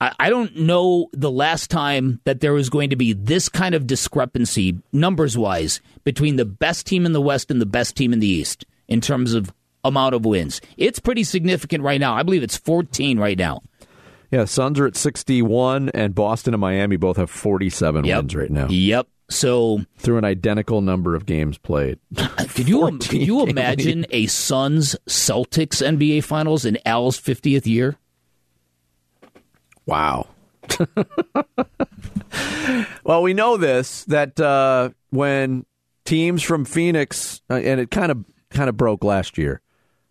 [0.00, 3.86] I don't know the last time that there was going to be this kind of
[3.86, 8.18] discrepancy, numbers wise, between the best team in the West and the best team in
[8.18, 9.52] the East in terms of
[9.84, 10.62] amount of wins.
[10.78, 12.14] It's pretty significant right now.
[12.14, 13.60] I believe it's 14 right now.
[14.30, 18.18] Yeah, Suns are at 61, and Boston and Miami both have 47 yep.
[18.18, 18.68] wins right now.
[18.68, 19.06] Yep.
[19.28, 21.98] So through an identical number of games played.
[22.54, 27.96] could you could you imagine a Suns Celtics NBA Finals in Al's 50th year?
[29.86, 30.28] Wow.
[33.04, 35.64] well, we know this that uh, when
[36.04, 39.60] teams from Phoenix, uh, and it kind of kind of broke last year,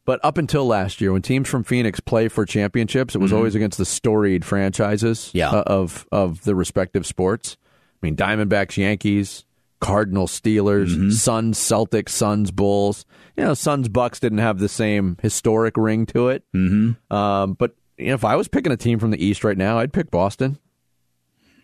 [0.05, 3.35] but up until last year, when teams from Phoenix play for championships, it was Mhm.
[3.37, 5.49] always against the storied franchises Yeah.
[5.49, 7.57] uh, of of the respective sports.
[8.01, 9.45] I mean, Diamondbacks, Yankees,
[9.81, 11.11] Cardinals, Steelers, Mm-hmm.
[11.11, 13.05] Suns, Celtics, Suns, Bulls.
[13.37, 16.43] You know, Suns, Bucks didn't have the same historic ring to it.
[16.55, 17.13] Mm-hmm.
[17.15, 19.79] Um, but you know, if I was picking a team from the East right now,
[19.79, 20.57] I'd pick Boston.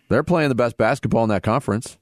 [0.08, 1.98] They're playing the best basketball in that conference.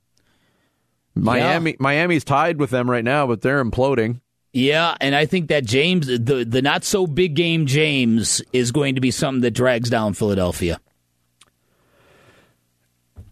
[1.14, 4.20] Miami, Miami's tied with them right now, but they're imploding.
[4.52, 8.94] Yeah, and I think that James, the the not so big game James, is going
[8.94, 10.80] to be something that drags down Philadelphia.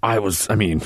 [0.03, 0.83] I was, I mean,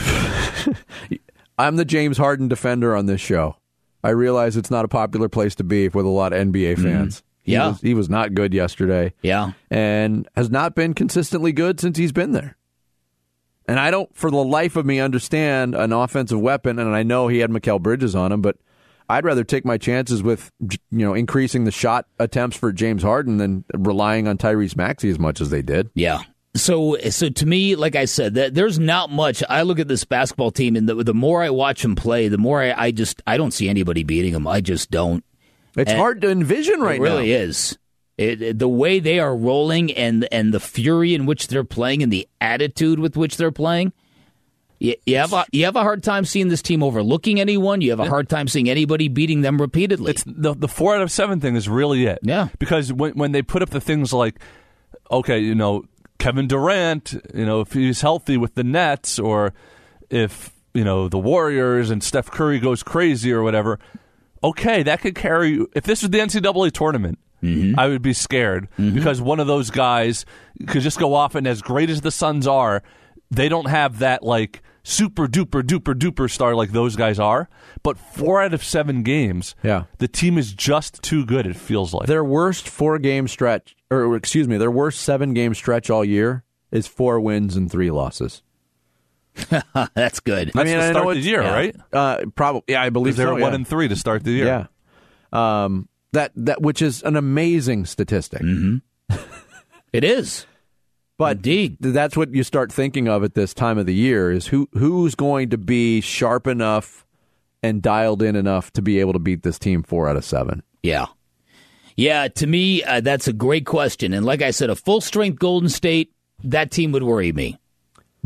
[1.59, 3.57] I'm the James Harden defender on this show.
[4.05, 6.83] I realize it's not a popular place to be with a lot of NBA mm-hmm.
[6.83, 7.23] fans.
[7.47, 7.53] He.
[7.53, 7.69] Yeah.
[7.69, 9.15] was, he was not good yesterday.
[9.23, 9.53] Yeah.
[9.71, 12.57] and has not been consistently good since he's been there.
[13.69, 16.79] And I don't, for the life of me, understand an offensive weapon.
[16.79, 18.57] And I know he had Mikal Bridges on him, but
[19.09, 23.37] I'd rather take my chances with you know increasing the shot attempts for James Harden
[23.39, 25.91] than relying on Tyrese Maxey as much as they did.
[25.95, 26.23] Yeah.
[26.57, 29.43] So, so to me, like I said, that there's not much.
[29.49, 32.39] I look at this basketball team, and the, the more I watch them play, the
[32.39, 34.47] more I, I just I don't see anybody beating them.
[34.47, 35.23] I just don't.
[35.77, 37.37] It's And- hard to envision right it really now.
[37.39, 37.79] is.
[38.19, 42.03] It, it- the way they are rolling and and the fury in which they're playing
[42.03, 43.93] and the attitude with which they're playing,
[44.79, 47.81] you, you have a, you have a hard time seeing this team overlooking anyone.
[47.83, 50.11] You have a hard time seeing anybody beating them repeatedly.
[50.13, 52.19] It's the the four out of seven thing is really it.
[52.23, 52.49] Yeah.
[52.59, 54.39] Because when when they put up the things like,
[55.11, 55.85] okay, you know,
[56.19, 59.53] Kevin Durant, you know, if he's healthy with the Nets, or
[60.09, 63.79] if you know the Warriors and Steph Curry goes crazy or whatever,
[64.47, 65.65] okay, that could carry.
[65.75, 67.19] If this was the NCAA tournament.
[67.43, 67.79] Mm-hmm.
[67.79, 68.95] I would be scared mm-hmm.
[68.95, 70.25] because one of those guys
[70.67, 72.83] could just go off, and as great as the Suns are,
[73.31, 77.49] they don't have that like super duper duper duper star like those guys are.
[77.83, 79.85] But four out of seven games, Yeah.
[79.99, 81.47] the team is just too good.
[81.47, 85.55] It feels like Their worst four game stretch, or excuse me, their worst seven game
[85.55, 88.43] stretch all year is four wins and three losses.
[89.95, 90.51] That's good.
[90.55, 91.53] That's the I start know of the year, yeah.
[91.53, 91.77] right?
[91.93, 93.33] Uh, probably, yeah, I believe Because they so.
[93.35, 93.45] were yeah.
[93.45, 94.69] one and three to start the year.
[95.33, 95.65] Yeah.
[95.65, 98.41] Um, that that which is an amazing statistic.
[98.43, 99.17] Mm-hmm.
[99.93, 100.47] It is.
[101.19, 101.79] But Indeed.
[101.81, 105.15] that's what you start thinking of at this time of the year is who who's
[105.15, 107.07] going to be sharp enough
[107.63, 110.63] and dialed in enough to be able to beat this team four out of seven.
[110.83, 111.07] Yeah.
[111.97, 114.13] Yeah, to me, uh, that's a great question.
[114.13, 116.13] And like I said, a full strength Golden State,
[116.45, 117.59] that team would worry me.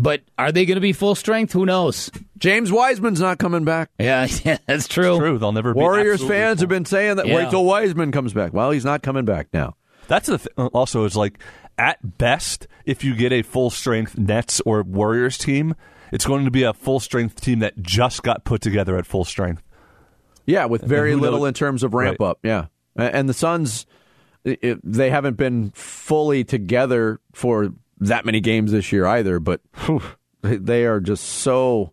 [0.03, 1.53] But are they going to be full strength?
[1.53, 2.11] Who knows?
[2.39, 3.91] James Wiseman's not coming back.
[3.99, 5.19] Yeah, yeah that's true.
[5.19, 5.75] True, they'll never.
[5.75, 6.63] Warriors absolutely fans full.
[6.63, 7.35] have been saying that Yeah.
[7.37, 8.55] wait till Wiseman comes back.
[8.55, 9.77] Well, he's not coming back now.
[10.09, 11.39] That's the th- uh, also is like
[11.77, 15.75] at best, if you get a full strength Nets or Warriors team,
[16.13, 19.25] it's going to be a full strength team that just got put together at full
[19.25, 19.63] strength.
[20.47, 22.27] Yeah, with very little knows- in terms of ramp Right.
[22.27, 22.39] up.
[22.43, 23.87] Yeah, and the Suns,
[24.47, 29.39] i- i they haven't been fully together for that many games this year either.
[29.39, 30.03] But whew,
[30.43, 31.93] they- are just so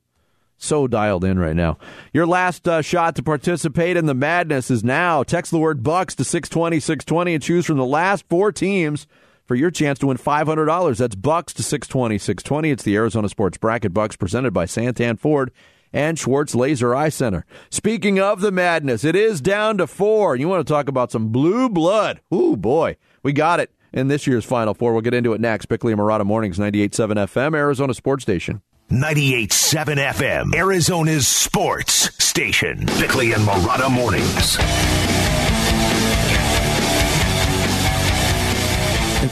[0.60, 1.78] so dialed in right now.
[2.14, 5.22] Your last uh, shot to participate in the madness is now.
[5.22, 9.06] Text the word Bucks to 620 620 and choose from the last four teams
[9.46, 10.98] for your chance to win $500.
[10.98, 12.72] That's Bucks to 620 620.
[12.72, 15.52] It's the Arizona Sports Bracket Bucks presented by Santan Ford
[15.94, 17.46] and Schwartz Laser Eye Center.
[17.70, 20.36] Speaking of the madness, it is down to four.
[20.36, 22.20] You want to talk about some blue blood?
[22.34, 22.98] Ooh, boy.
[23.22, 24.94] We got it in this year's Final Four.
[24.94, 25.66] We'll get into it next.
[25.66, 28.62] Bickley and Marotta Mornings, 98.7 FM, Arizona Sports Station.
[28.90, 32.86] 98.7 FM, Arizona's sports station.
[33.00, 34.58] Bickley and Marotta Mornings.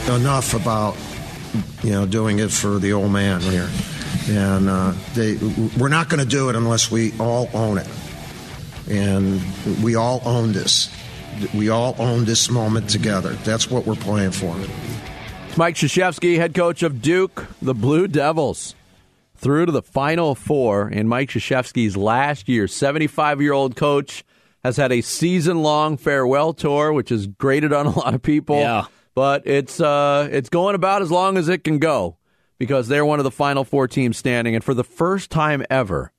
[0.08, 0.96] enough about
[1.82, 3.68] you know doing it for the old man here,
[4.28, 5.36] and uh, they
[5.78, 7.88] we're not going to do it unless we all own it,
[8.88, 9.40] and
[9.82, 10.90] we all own this.
[11.54, 13.30] We all own this moment together.
[13.44, 14.54] That's what we're playing for.
[15.56, 18.74] Mike Krzyzewski, head coach of Duke, the Blue Devils,
[19.36, 22.68] through to the Final Four in Mike Krzyzewski's last year.
[22.68, 24.24] 75 year old coach
[24.62, 28.58] has had a season long farewell tour, which has grated on a lot of people.
[28.58, 28.86] Yeah.
[29.14, 32.18] But it's uh, it's going about as long as it can go
[32.58, 34.54] because they're one of the Final Four teams standing.
[34.54, 36.12] And for the first time ever,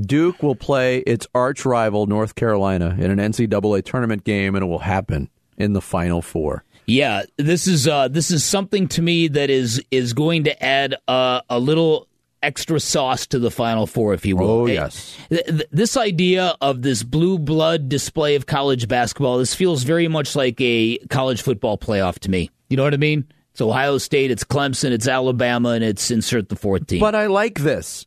[0.00, 4.66] Duke will play its arch rival, North Carolina, in an NCAA tournament game, and it
[4.68, 6.64] will happen in the Final Four.
[6.86, 10.94] Yeah, this is uh, this is something to me that is is going to add
[11.08, 12.06] uh, a little
[12.42, 14.48] extra sauce to the Final Four, if you will.
[14.50, 15.16] Oh, yes.
[15.30, 20.06] th- th- This idea of this blue blood display of college basketball, this feels very
[20.06, 22.50] much like a college football playoff to me.
[22.68, 23.24] You know what I mean?
[23.52, 27.00] It's Ohio State, it's Clemson, it's Alabama, and it's insert the fourth team.
[27.00, 28.04] But I like this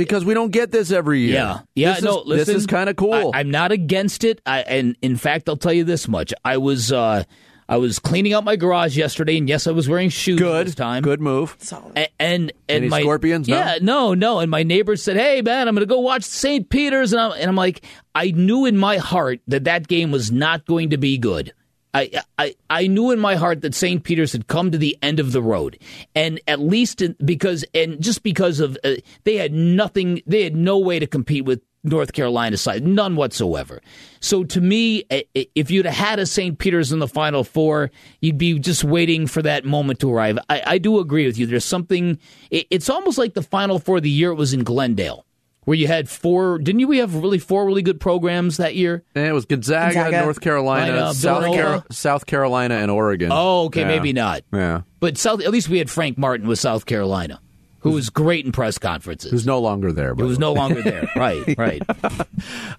[0.00, 1.34] because we don't get this every year.
[1.34, 1.92] Yeah, yeah.
[1.94, 3.32] This no, is, listen, this is kind of cool.
[3.34, 4.40] I, am not against it.
[4.46, 7.24] I, and in fact, I'll tell you this much: I was uh,
[7.68, 10.68] I was cleaning out my garage yesterday, and yes, I was wearing shoes Good.
[10.68, 11.02] this time.
[11.02, 11.54] Good move.
[11.70, 13.46] And and, and Any my scorpions?
[13.46, 13.58] No?
[13.58, 14.38] Yeah, no, no.
[14.38, 16.70] And my neighbor said, "Hey, man, I'm going to go watch St.
[16.70, 17.84] Peter's," and I'm, and I'm like,
[18.14, 21.52] I knew in my heart that that game was not going to be good.
[21.92, 24.02] I, I I knew in my heart that St.
[24.02, 25.78] Peter's had come to the end of the road,
[26.14, 30.54] and at least in, because and just because of uh, they had nothing, they had
[30.54, 33.80] no way to compete with North Carolina side, none whatsoever.
[34.20, 36.58] So to me, if you'd have had a St.
[36.58, 40.38] Peter's in the Final Four, you'd be just waiting for that moment to arrive.
[40.48, 41.46] I, I do agree with you.
[41.46, 42.18] There's something.
[42.50, 45.24] It, it's almost like the Final Four the year it was in Glendale.
[45.70, 46.88] Where you had four, didn't you?
[46.88, 49.04] We have really four really good programs that year.
[49.14, 50.22] And it was Gonzaga, Gonzaga.
[50.24, 53.28] North Carolina, Line South, Car- South Carolina, and Oregon.
[53.32, 53.86] Oh, okay, Yeah.
[53.86, 54.42] maybe not.
[54.52, 54.80] Yeah.
[54.98, 57.40] But South, at least we had Frank Martin with South Carolina,
[57.78, 59.30] who was great in press conferences.
[59.30, 60.12] Who's no longer there.
[60.16, 61.08] He was no longer there.
[61.16, 61.82] Right, right.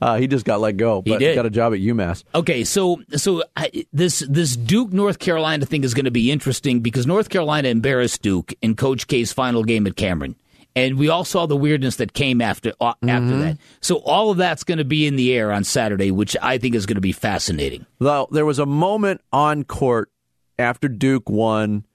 [0.02, 1.34] Uh, he just got let go, but did.
[1.36, 2.26] got a job at UMass.
[2.36, 6.82] Okay, so so I, this this Duke North Carolina thing is going to be interesting
[6.82, 10.36] because North Carolina embarrassed Duke in Coach K's final game at Cameron,
[10.76, 13.40] and we all saw the weirdness that came after uh, after Mhm.
[13.42, 13.58] that.
[13.82, 16.76] So all of that's going to be in the air on Saturday, which I think
[16.76, 17.86] is going to be fascinating.
[18.00, 20.10] Well, there was a moment on court
[20.58, 21.86] after Duke won,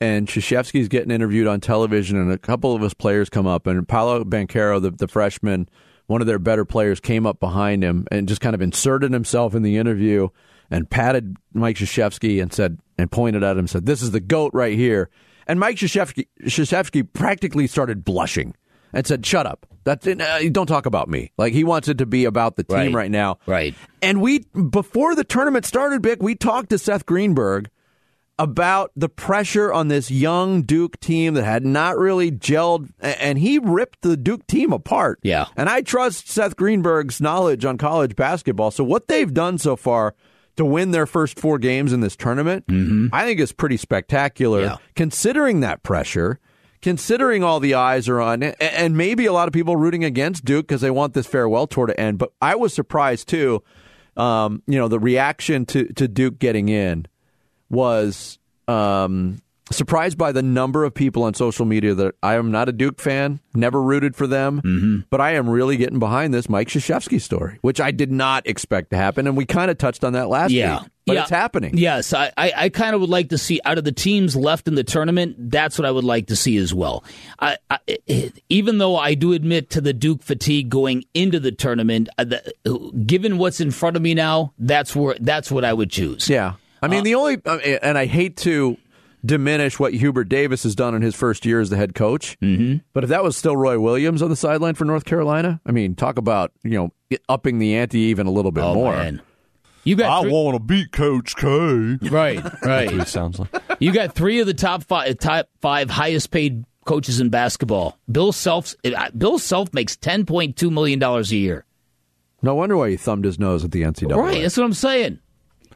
[0.00, 3.86] and Krzyzewski's getting interviewed on television, and a couple of his players come up, and
[3.88, 5.68] Paolo Banchero, the, the freshman,
[6.06, 9.54] one of their better players, came up behind him and just kind of inserted himself
[9.54, 10.28] in the interview
[10.70, 14.20] and patted Mike Krzyzewski and said and pointed at him and said, "This is the
[14.20, 15.08] goat right here."
[15.46, 18.54] And Mike Krzyzewski practically started blushing
[18.92, 19.66] and said, "Shut up!
[19.84, 22.76] That's uh, don't talk about me." Like he wants it to be about the team
[22.76, 22.94] Right.
[22.94, 23.38] right now.
[23.46, 23.74] Right.
[24.00, 27.68] And we before the tournament started, Bick, we talked to Seth Greenberg
[28.38, 33.58] about the pressure on this young Duke team that had not really gelled, and he
[33.58, 35.20] ripped the Duke team apart.
[35.22, 35.46] Yeah.
[35.56, 38.70] And I trust Seth Greenberg's knowledge on college basketball.
[38.70, 40.14] So what they've done so far
[40.56, 42.64] to win their first four games in this tournament,
[43.12, 44.62] I think is pretty spectacular.
[44.94, 46.38] Considering that pressure,
[46.82, 50.44] considering all the eyes are on, it, and maybe a lot of people rooting against
[50.44, 52.18] Duke because they want this farewell tour to end.
[52.18, 53.62] But I was surprised too.
[54.16, 57.06] Um, you know, the reaction to to Duke getting in
[57.70, 58.38] was
[58.68, 59.38] um,
[59.70, 63.00] surprised by the number of people on social media that I am not a Duke
[63.00, 64.96] fan, never rooted for them, Mm-hmm.
[65.08, 68.90] but I am really getting behind this Mike Krzyzewski story, which I did not expect
[68.90, 70.80] to happen, and we kind of touched on that last Yeah.
[70.80, 70.88] week.
[71.06, 71.20] But Yeah.
[71.22, 71.76] it's happening.
[71.76, 74.68] Yes, I, I, I kind of would like to see out of the teams left
[74.68, 75.34] in the tournament.
[75.50, 77.02] That's what I would like to see as well.
[77.40, 77.78] I, I,
[78.48, 82.92] even though I do admit to the Duke fatigue going into the tournament, uh, the,
[83.04, 86.28] given what's in front of me now, that's where that's what I would choose.
[86.28, 88.76] Yeah, I mean the only, uh, and I hate to
[89.24, 92.36] diminish what Hubert Davis has done in his first year as the head coach.
[92.40, 92.78] Mm-hmm.
[92.92, 95.94] But if that was still Roy Williams on the sideline for North Carolina, I mean,
[95.94, 96.70] talk about you
[97.10, 98.92] know upping the ante even a little bit Oh, more.
[98.92, 99.22] man.
[99.84, 101.46] You got I three- want to beat Coach K.
[101.48, 102.40] Right, right.
[102.62, 103.48] That's what it sounds like.
[103.80, 107.98] You got three of the top five top five highest paid coaches in basketball.
[108.10, 111.64] Bill Self uh, Bill Self makes ten point two million dollars a year.
[112.42, 114.16] No wonder why he thumbed his nose at the NCAA.
[114.16, 115.18] Right, that's what I'm saying.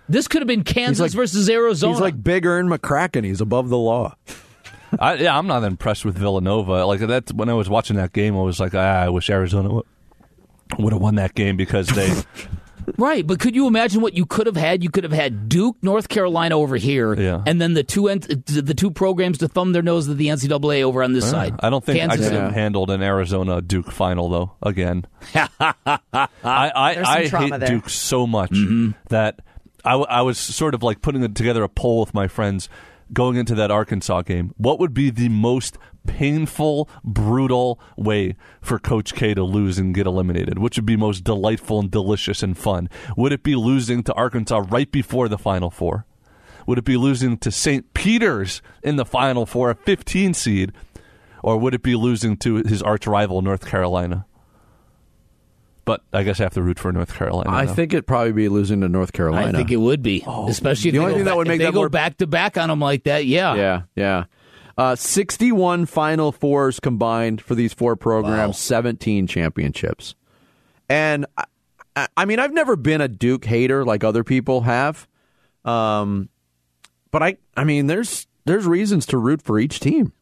[0.08, 1.92] This could have been Kansas like- versus Arizona.
[1.94, 3.24] He's like Big Ern McCracken.
[3.24, 4.14] He's above the law.
[5.00, 6.86] I, yeah, I'm not impressed with Villanova.
[6.86, 9.80] Like that when I was watching that game, I was like, ah, I wish Arizona
[10.78, 12.12] would have won that game because they.
[12.98, 14.84] Right, but could you imagine what you could have had?
[14.84, 17.42] You could have had Duke, North Carolina over here, Yeah.
[17.44, 20.84] and then the two ent- the two programs to thumb their nose at the NCAA
[20.84, 21.56] over on this side.
[21.58, 24.52] I don't think Kansas I could have handled an Arizona Duke final though.
[24.62, 25.48] Again, I
[26.14, 27.68] I, I hate there.
[27.68, 28.92] Duke so much Mm-hmm.
[29.08, 29.40] that
[29.86, 32.68] I, w- I was sort of like putting together a poll with my friends
[33.12, 34.52] going into that Arkansas game.
[34.56, 40.06] What would be the most painful, brutal way for Coach K to lose and get
[40.06, 40.58] eliminated?
[40.58, 42.88] Which would be most delightful and delicious and fun?
[43.16, 46.04] Would it be losing to Arkansas right before the Final Four?
[46.66, 47.94] Would it be losing to St.
[47.94, 50.72] Peter's in the Final Four, a 15 seed?
[51.44, 54.25] Or would it be losing to his arch rival, North Carolina?
[55.86, 57.48] But I guess I have to root for North Carolina.
[57.48, 57.72] I now.
[57.72, 59.48] think it'd probably be losing to North Carolina.
[59.48, 61.46] I think it would be, especially if The they only go thing that back- would
[61.46, 63.24] if make they that go more- back to back on them like that.
[63.24, 64.24] Yeah, Yeah, yeah.
[64.76, 70.14] Uh, 61 Final Fours combined for these four programs, 17 championships.
[70.88, 71.44] And I,
[71.94, 75.06] I- I mean, I've never been a Duke hater like other people have.
[75.64, 76.28] Um,
[77.12, 80.12] but I, I mean, there's there's reasons to root for each team.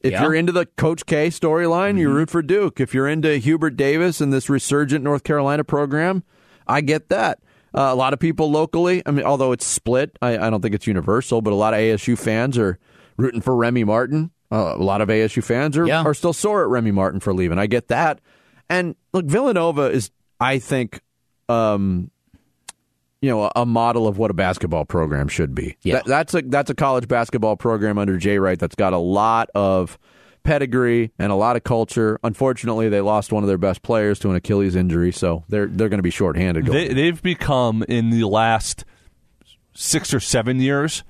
[0.00, 0.22] If Yeah.
[0.22, 2.80] you're into the Coach K storyline, you root for Duke.
[2.80, 6.22] If you're into Hubert Davis and this resurgent North Carolina program,
[6.66, 7.40] I get that.
[7.74, 10.74] Uh, a lot of people locally, I mean, although it's split, I, I don't think
[10.74, 12.78] it's universal, but a lot of ASU fans are
[13.16, 14.30] rooting for Remy Martin.
[14.50, 16.02] Uh, a lot of ASU fans are, Yeah.
[16.02, 17.58] are still sore at Remy Martin for leaving.
[17.58, 18.20] I get that.
[18.70, 21.00] And look, Villanova is, I think,
[21.48, 22.10] um,
[23.20, 25.76] you know, a, model of what a basketball program should be.
[25.82, 25.94] Yeah.
[25.96, 29.50] That- that's a that's a college basketball program under Jay Wright that's got a lot
[29.54, 29.98] of
[30.44, 32.18] pedigree and a lot of culture.
[32.22, 35.88] Unfortunately, they lost one of their best players to an Achilles injury, so they're they're
[35.88, 36.66] going to be shorthanded.
[36.66, 38.84] Going They, they've become in the last
[39.74, 41.04] six or seven years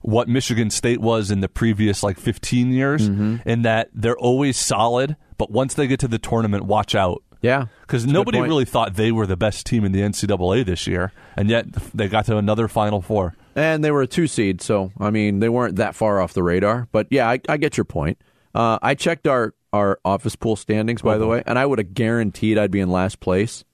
[0.00, 3.48] what Michigan State was in the previous like 15 years, Mm-hmm.
[3.48, 7.22] in that they're always solid, but once they get to the tournament, watch out.
[7.42, 10.00] Yeah, Because That's a good nobody really thought they were the best team in the
[10.00, 13.34] NCAA this year, and yet they got to another Final Four.
[13.56, 16.42] and they were a two seed, so I mean they weren't that far off the
[16.44, 16.88] radar.
[16.92, 18.18] But yeah, I, I get your point.
[18.54, 21.94] Uh, I checked our our office pool standings by the way, and I would have
[21.94, 23.64] guaranteed I'd be in last place.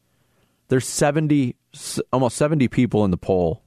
[0.68, 1.56] There's seventy,
[2.12, 3.62] almost seventy people in the poll.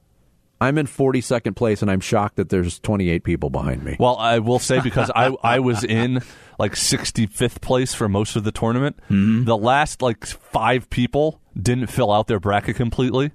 [0.62, 3.98] I'm in 42nd place, and I'm shocked that there's 28 people behind me.
[4.00, 6.22] Well, I will say because I I was in
[6.60, 8.98] like 65th place for most of the tournament.
[9.10, 9.46] Mm-hmm.
[9.46, 13.32] The last like five people didn't fill out their bracket completely,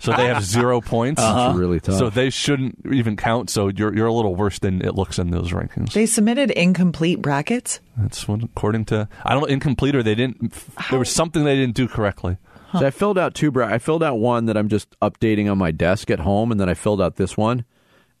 [0.00, 1.22] so they have zero points.
[1.22, 1.98] That's really tough.
[1.98, 3.48] So they shouldn't even count.
[3.48, 5.94] So you're you're a little worse than it looks in those rankings.
[5.94, 7.80] They submitted incomplete brackets.
[7.96, 10.52] That's what according to I don't know incomplete or they didn't.
[10.90, 12.36] There was something they didn't do correctly.
[12.80, 13.52] So I filled out two.
[13.62, 16.68] I filled out one that I'm just updating on my desk at home, and then
[16.68, 17.64] I filled out this one.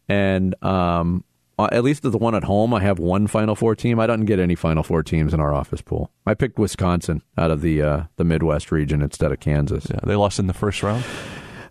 [0.08, 1.24] And um,
[1.58, 4.00] uh, at least the one at home, I have one Final Four team.
[4.00, 6.10] I don't get any Final Four teams in our office pool.
[6.26, 9.86] I picked Wisconsin out of the uh, the Midwest region instead of Kansas.
[9.90, 11.04] Yeah, they lost in the first round.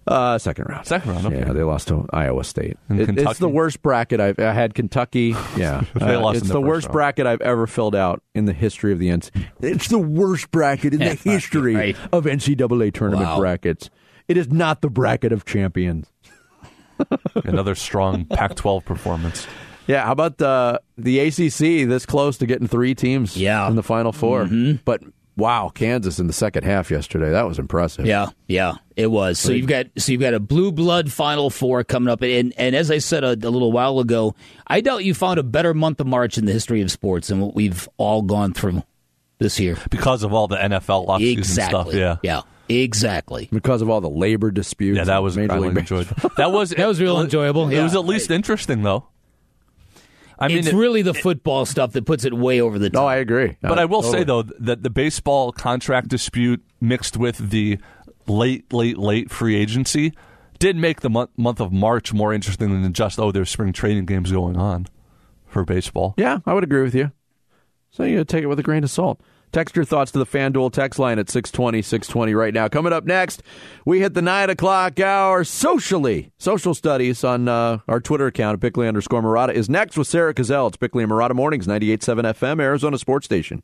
[0.05, 0.85] Uh, second round.
[0.85, 1.25] Second round.
[1.27, 1.39] Okay.
[1.39, 2.77] Yeah, they lost to Iowa State.
[2.89, 4.73] It- it's the worst bracket I've I had.
[4.73, 5.35] Kentucky.
[5.57, 6.93] Yeah, They Uh, lost It's the the, worst round.
[6.93, 9.45] bracket I've ever filled out in the history of the NCAA.
[9.61, 11.97] It's the worst bracket in the history Right.
[12.11, 13.39] of NCAA tournament Wow.
[13.39, 13.89] brackets.
[14.27, 16.07] It is not the bracket of champions.
[17.43, 19.47] Another strong Pac-12 performance.
[19.87, 23.67] Yeah, how about the the ACC this close to getting three teams Yeah.
[23.67, 24.47] in the final 4
[24.85, 25.01] But
[25.35, 27.31] wow, Kansas in the second half yesterday.
[27.31, 28.05] That was impressive.
[28.05, 29.39] Yeah, yeah, it was.
[29.39, 32.75] So you've got so you've got a blue blood Final Four coming up, and and
[32.75, 34.35] as I said a, a little while ago,
[34.67, 37.39] I doubt you found a better month of March in the history of sports than
[37.39, 38.83] what we've all gone through
[39.39, 39.77] this year.
[39.89, 41.93] because of all the NFL offseason Exactly.
[41.93, 41.93] stuff.
[42.23, 42.41] Yeah.
[42.69, 43.49] yeah, exactly.
[43.51, 44.97] Because of all the labor disputes.
[44.97, 46.07] Yeah, that was Major I League enjoyed.
[46.37, 47.83] That was That was real enjoyable, It yeah.
[47.83, 49.07] was at least interesting though.
[50.43, 53.01] I mean, it's it- really the football stuff that puts it way over the top.
[53.01, 53.57] No, I agree.
[53.61, 57.79] but I will say though that the baseball contract dispute mixed with the
[58.27, 60.13] late, late, late free agency
[60.59, 64.05] did make the month, month of March more interesting than just oh, there's spring training
[64.05, 64.87] games going on
[65.47, 66.13] for baseball.
[66.17, 67.11] Yeah, I would agree with you.
[67.91, 69.21] So you take it with a grain of salt.
[69.53, 72.67] Text your thoughts to the FanDuel text line at 620, 620 right now.
[72.67, 73.43] Coming up next,
[73.85, 76.31] we hit the 9 o'clock hour socially.
[76.39, 80.33] Social studies on uh, our Twitter account at Bickley underscore Marotta is next with Sarah
[80.33, 80.69] Cazell.
[80.69, 83.61] It's Bickley and Marotta Mornings, 98.7 FM, Arizona Sports Station.